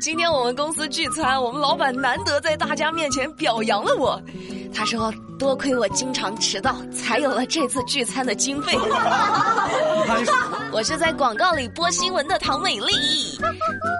[0.00, 4.20] 今天我们公司聚餐，我们老板难得在大家面前表扬了我。
[4.74, 8.76] 他说：“多亏我经常迟到，才有了这次聚餐的经费。
[10.70, 12.92] ”我是在广告里播新闻的唐美丽。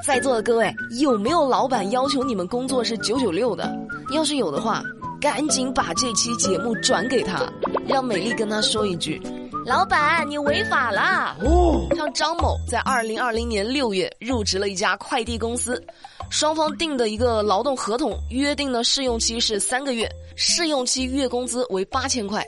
[0.04, 3.74] 在座的各位，有没有老板要求你们工作是九九六的？
[4.12, 4.82] 要是有的话，
[5.20, 7.42] 赶紧把这期节目转给他，
[7.86, 9.20] 让美丽跟他说一句。
[9.66, 11.36] 老板，你违法了！
[11.40, 15.84] 哦，像张某在二零二零年六月入职了一家快递公司，
[16.30, 22.46] 双方订的一个劳动合同约定的试用期是三个月，试用期月工资为八千块，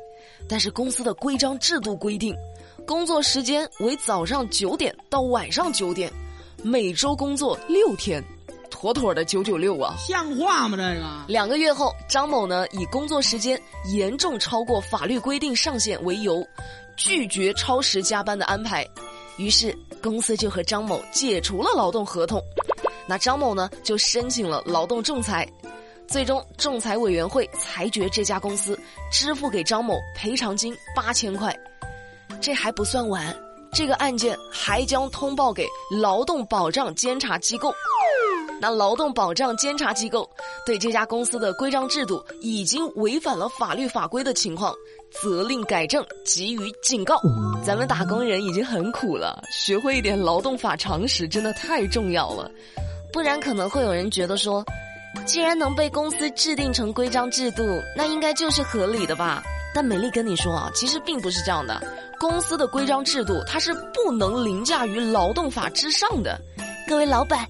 [0.49, 2.37] 但是公司的规章制度规定，
[2.87, 6.09] 工作时间为早上九点到晚上九点，
[6.62, 8.23] 每周工作六天，
[8.81, 9.97] 妥妥的九九六啊！
[9.99, 10.77] 像话吗？
[10.77, 16.47] 这个两个月后，张某呢以工作时间严重超过法律规定上限为由。
[16.97, 18.87] 拒绝超时加班的安排，
[19.37, 22.41] 于是公司就和张某解除了劳动合同。
[23.05, 25.45] 那张某呢，就申请了劳动仲裁，
[26.07, 28.79] 最终仲裁委员会裁决这家公司
[29.11, 31.53] 支付给张某赔偿金八千块。
[32.41, 33.37] 这还不算完，
[33.73, 35.67] 这个案件还将通报给
[36.01, 37.75] 劳动保障监察机构。
[38.61, 40.28] 那劳动保障监察机构
[40.67, 44.75] 对这家公司的规章制度已经违反了法律法规的情况。
[45.23, 47.19] 责令改正，给予警告。
[47.64, 52.51] 咱们打工人已经很苦了，学会一点劳动法常识真的太重要了。
[53.11, 54.62] 不然可能会有人觉得说，
[55.25, 57.62] 既然能被公司制定成规章制度，
[57.97, 59.42] 那应该就是合理的吧？
[59.75, 61.83] 但美丽跟你说啊，其实并不是这样的。
[62.19, 66.39] 公司的规章制度它是不能凌驾于劳动法之上的。
[66.86, 67.48] 各位老板，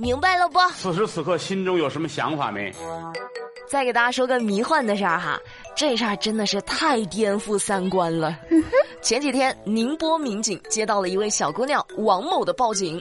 [0.00, 0.58] 明白了不？
[0.74, 2.72] 此时此刻心中有什么想法没？
[3.68, 5.38] 再给大家说个迷幻的事儿哈。
[5.76, 8.34] 这事儿真的是太颠覆三观了。
[9.02, 12.98] 前几天，宁波民警接到了一位小姑娘王某的报警，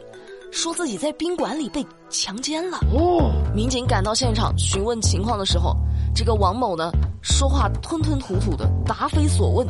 [0.51, 2.79] 说自己在宾馆里被强奸了。
[2.93, 5.73] 哦，民警赶到现场询问情况的时候，
[6.13, 9.65] 这个王某呢说话吞吞吐吐的，答非所问。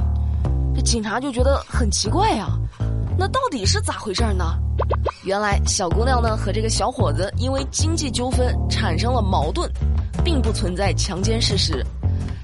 [0.76, 2.48] 这警察就觉得很奇怪呀，
[3.20, 4.46] 那到底是咋回事呢？
[5.24, 9.70] 原来小姑娘呢和这个小伙子因为经济纠纷产生了矛盾，
[10.24, 11.86] 并不存在强奸事实。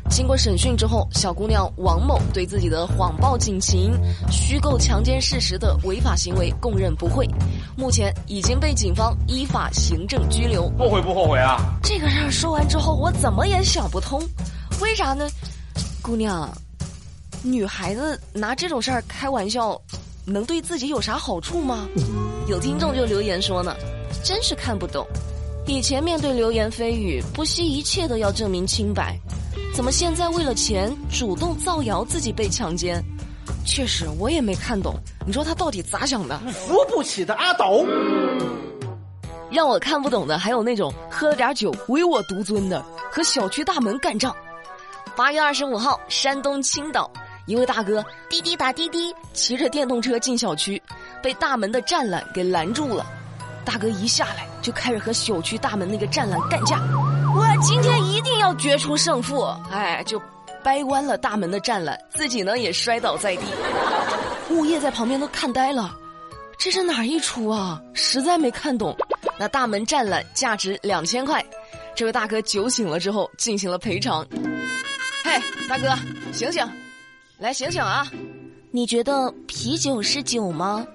[0.09, 3.93] 经过审讯之后，小姑娘王某对自己的谎报警情、
[4.29, 7.27] 虚构强奸事实的违法行为供认不讳，
[7.77, 10.69] 目前已经被警方依法行政拘留。
[10.77, 11.57] 后悔不后悔啊？
[11.81, 14.21] 这个事儿说完之后，我怎么也想不通，
[14.81, 15.27] 为啥呢？
[16.03, 16.47] 姑娘，
[17.41, 19.81] 女孩子拿这种事儿开玩笑，
[20.25, 21.87] 能对自己有啥好处吗？
[22.47, 23.75] 有听众就留言说呢，
[24.23, 25.05] 真是看不懂，
[25.65, 29.19] 以前面对流言蜚语，不惜一切都要证明清白。
[29.73, 33.03] 怎么现在为了钱主动造谣自己被强奸？
[33.65, 34.93] 确实我也没看懂。
[35.25, 36.37] 你说他到底咋想的？
[36.51, 37.83] 扶不起的阿斗。
[39.49, 42.79] 让我看不懂的还有那种喝了点酒唯我独尊的，
[43.11, 44.35] 和小区大门干仗。
[45.15, 47.09] 八月二十五号，山东青岛
[47.47, 50.81] 一位大哥滴滴打滴滴，骑着电动车进小区，
[51.25, 53.03] 被大门的栅栏给拦住了。
[53.65, 56.79] 大哥一下来就开始和小区大门那个栅栏干架。
[57.35, 59.43] 我今天一定要决出胜负！
[59.71, 60.21] 哎，就
[60.63, 63.41] 掰弯了大门的栅栏，自己呢也摔倒在地。
[64.51, 65.97] 物业在旁边都看呆了，
[66.59, 67.81] 这是哪一出啊？
[67.95, 68.95] 实在没看懂。
[69.39, 71.43] 那大门栅栏价值两千块，
[71.95, 74.23] 这位大哥酒醒了之后进行了赔偿。
[75.23, 75.91] 嘿，大哥，
[76.31, 76.63] 醒醒，
[77.39, 78.07] 来醒醒啊！
[78.69, 80.85] 你觉得啤酒是酒吗？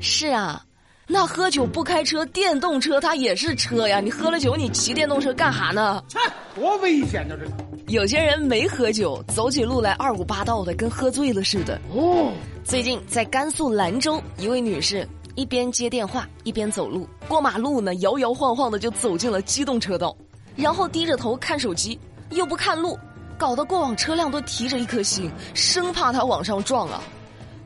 [0.00, 0.62] 是啊。
[1.08, 4.00] 那喝酒不开车，电动车它也是车呀。
[4.00, 6.02] 你喝了酒，你骑电动车干哈呢？
[6.08, 6.18] 切，
[6.56, 7.36] 多危险呢！
[7.38, 7.46] 这
[7.92, 11.80] 有些人没喝酒，走起路来二五八道的，跟喝醉了似的。
[11.94, 12.32] 哦，
[12.64, 20.16] 最近在甘肃兰州，一位女士一边接电话一边走路，过马路呢，摇摇晃晃的就走进了机动车道，
[20.56, 21.96] 然后低着头看手机，
[22.30, 22.98] 又不看路，
[23.38, 27.00] 搞得过往车辆都提着一颗心，生怕她往上撞啊。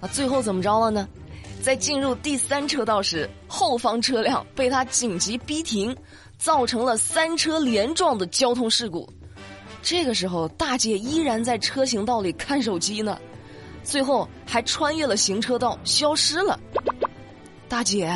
[0.00, 1.08] 啊，最后怎么着了呢？
[1.62, 5.94] 在进入第三车道时，后方车辆被他紧急逼停，
[6.38, 9.08] 造成了三车连撞的交通事故。
[9.82, 13.18] 这个时候，大姐依然在车行道里看手机呢，
[13.84, 16.58] 最后还穿越了行车道消失了。
[17.68, 18.12] 大姐，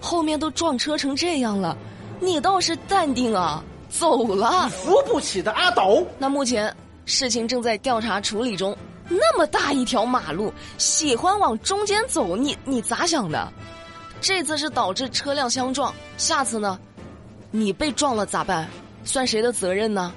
[0.00, 1.76] 后面都撞车成这样了，
[2.20, 3.64] 你倒是淡定啊！
[3.88, 6.06] 走了，扶不起的阿斗。
[6.18, 6.74] 那目前
[7.06, 8.76] 事情正在调查处理中。
[9.10, 13.52] 那么大一条马路，喜欢往中间走，你你咋想的？
[14.20, 16.78] 这次是导致车辆相撞，下次呢？
[17.50, 18.68] 你被撞了咋办？
[19.04, 20.12] 算谁的责任呢？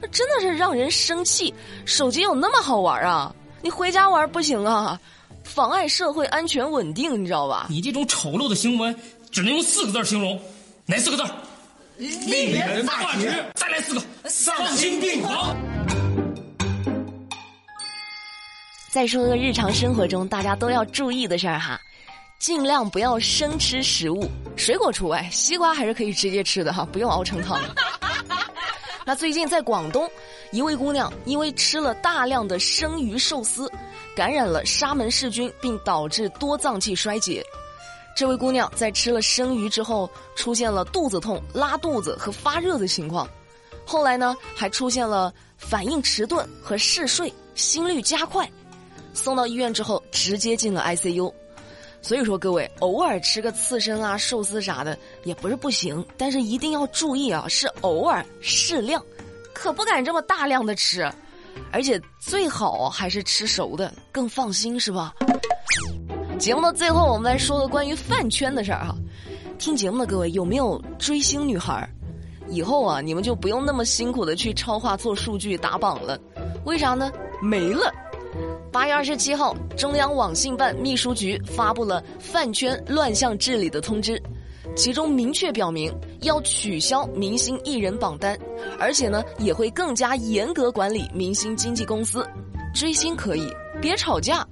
[0.00, 1.52] 那真的是让人生气。
[1.84, 3.34] 手机有那么好玩啊？
[3.60, 5.00] 你回家玩不行啊，
[5.42, 7.66] 妨碍社会安全稳定，你知道吧？
[7.68, 8.94] 你这种丑陋的行为，
[9.32, 10.40] 只能用四个字形容：
[10.86, 11.24] 哪四个字？
[11.96, 13.32] 令人发指。
[13.54, 15.56] 再来四个，丧心病狂。
[18.98, 21.80] 再说个日常生活中大家都要注意的事儿哈，
[22.40, 27.62] 尽量不要生吃食物，水果除外，西瓜还是可以直接吃的哈，不用熬成汤。
[29.06, 30.10] 那最近在广东，
[30.50, 33.70] 一位姑娘因为吃了大量的生鱼寿司，
[34.16, 37.40] 感染了沙门氏菌，并导致多脏器衰竭。
[38.16, 43.28] 这位姑娘在吃了生鱼之后，出现了肚子痛、拉肚子和发热的情况，
[43.86, 48.50] 后来呢，还出现了反应迟钝和嗜睡、心率加快。
[49.18, 51.32] 送到医院之后，直接进了 ICU。
[52.00, 59.04] 所以说，各位偶尔吃个刺身啊、寿司啥的也不是不行，但是一定要注意啊，是偶尔适量，
[59.52, 61.10] 可不敢这么大量的吃，
[61.72, 65.12] 而且最好还是吃熟的，更放心，是吧？
[66.38, 68.94] 节目的最后，我们来说个关于饭圈的事儿哈。
[69.58, 71.90] 听节目的各位有没有追星女孩儿？
[72.48, 76.16] 以后啊，你们就不用那么辛苦的去超话、做数据、打榜了。
[76.64, 77.10] 为啥呢？
[77.42, 77.92] 没了。
[78.70, 84.22] 八月二十七号，中央网信办秘书局发布了饭圈乱象治理的通知，
[84.76, 88.38] 其中明确表明要取消明星艺人榜单，
[88.78, 92.26] 而且呢也会更加严格管理明星经纪公司。
[92.74, 93.48] 追星可以，
[93.80, 94.46] 别吵架。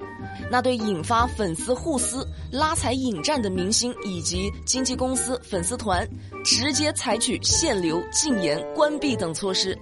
[0.50, 6.08] 那对引发粉丝互撕、拉踩引战的明星以及经纪公司、粉丝团，
[6.44, 9.76] 直接采取限流、禁言、关闭等措施。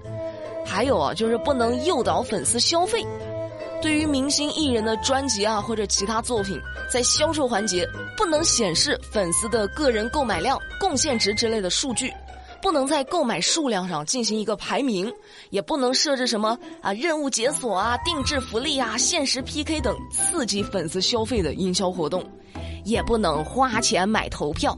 [0.67, 3.05] 还有啊，就是不能诱导粉丝消费。
[3.85, 6.59] 对于明星艺人的专辑啊或者其他作品，
[6.91, 7.87] 在销售环节
[8.17, 12.11] 不能显示粉丝的个人购买量、贡献值之类的数据，
[12.63, 15.13] 不能在购买数量上进行一个排名，
[15.51, 22.25] 也不能设置什么啊任务解锁啊、定制福利啊、限时 PK 等刺激粉丝消费的营销活动，
[22.87, 24.75] 也不能花钱买投票。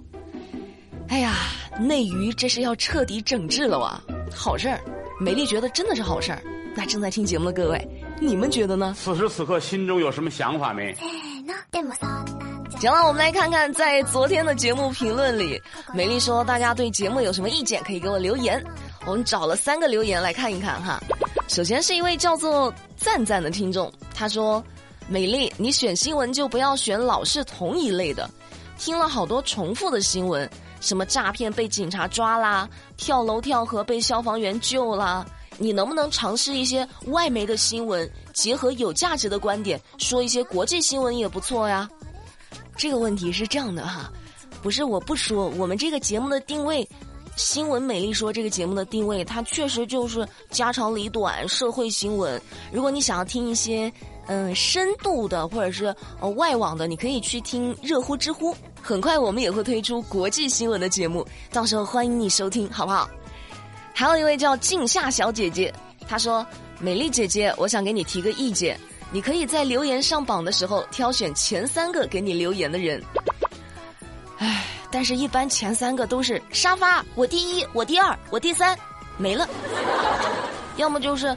[1.07, 1.33] 哎呀，
[1.79, 4.03] 内娱这是要彻底整治了哇！
[4.35, 4.81] 好事儿，
[5.21, 6.43] 美丽觉得真的是好事儿。
[6.75, 7.89] 那正在听节目的各位。
[8.21, 8.95] 你们觉得呢？
[8.99, 10.95] 此时此刻心中有什么想法没？
[12.79, 15.61] 行了，我们来看看在昨天的节目评论里，
[15.95, 18.63] 美丽说大家对节目有什么意见，可以给我留言。
[19.07, 21.01] 我们找了三个留言来看一看哈。
[21.49, 24.63] 首先是一位叫做赞赞的听众，他说
[25.09, 28.29] ：“美丽，你选新闻就不要选老是同一类的，
[28.79, 30.49] 听了好多重复的新闻，
[30.81, 35.25] 什么诈骗被警察抓啦，跳楼跳河被消防员救啦。”
[35.59, 41.89] 你能不能尝试一些外媒的新闻，结合有价值的观点，说一些国际新闻也不错呀？
[42.77, 44.13] 这个问题是这样的哈，
[44.63, 46.87] 不是我不说，我们这个节目的定位，
[47.37, 52.41] 新闻美丽说这个节目的定位，它确实就是家长里短社会新闻。
[52.71, 53.91] 如果你想要听一些
[54.27, 55.87] 嗯深度的或者是
[56.21, 58.55] 呃外网的，你可以去听热乎知乎。
[58.83, 63.09] 很快我们也会推出国际新闻的节目，到时候欢迎你收听，好不好？
[63.99, 65.73] 还有一位叫静夏小姐姐，
[66.07, 66.47] 她说
[66.79, 68.79] ：“美丽姐姐，我想给你提个意见，
[69.11, 73.03] 你可以在留言上榜的时候挑选前三个给你留言的人。
[74.37, 78.79] 唉，但是一般前三个都是沙发，我第一，我第二，我第三，
[79.17, 79.49] 没了。
[80.77, 81.35] 要么就是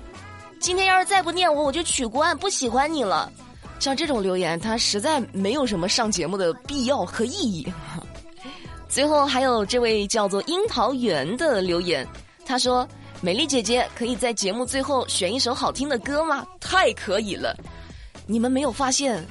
[0.60, 3.32] 今天要是再不念我，我就取关，不喜欢你了。
[3.80, 7.66] 像这种留言，它实在没有什么上节目的必要和意义。
[8.90, 12.06] 最后还有这位叫做樱桃园的留言。”
[12.50, 12.86] 他说
[13.22, 16.44] ：“美丽姐姐，可以在节目最后选一首好听的歌吗？
[16.60, 17.56] 太可以了！
[18.26, 19.24] 你们没有发现，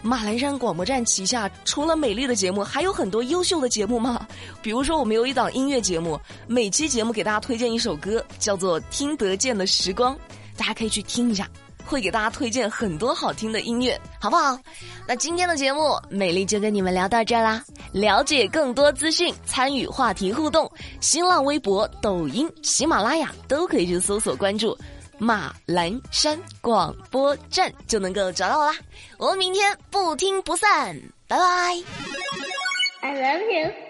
[0.00, 4.26] 马栏山广播站旗下除了美丽的节目，还有很多优秀的节目吗？
[4.62, 10.14] 比如说，我们有一档音乐节目，每期节目给大家推荐一首歌，叫做《听得见的时光》，
[10.56, 11.46] 大家可以去听一下。”
[11.84, 14.58] 会给大家推荐很多好听的音乐，好不好？
[15.06, 17.62] 那今天的节目，美丽就跟你们聊到这儿啦。
[17.92, 24.76] 了解更多资讯，参与话题互动，新浪微博、抖音、喜马拉雅都可以去搜索关注
[25.18, 28.74] “马栏山广播站”，就能够找到我啦。
[29.18, 30.96] 我们明天不听不散，
[31.28, 31.44] 拜拜。
[33.02, 33.83] I love you.